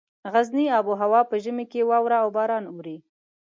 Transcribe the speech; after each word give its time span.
غرني 0.33 0.63
آب 0.77 0.87
هوا 1.01 1.21
په 1.29 1.35
ژمي 1.43 1.65
کې 1.71 1.87
واوره 1.89 2.17
او 2.23 2.29
باران 2.35 2.63
اوري. 2.67 2.97